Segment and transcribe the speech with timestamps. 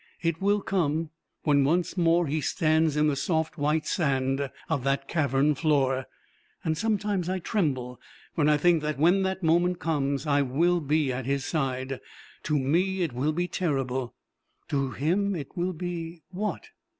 [0.23, 1.11] It will come
[1.43, 6.05] when once more he stands in the soft white sand of that cavern floor,
[6.63, 8.01] and sometimes I tremble
[8.33, 11.99] when I think that when that moment comes I will be at his side.
[12.45, 14.15] To me it will be terrible.
[14.69, 16.69] To him it will be what?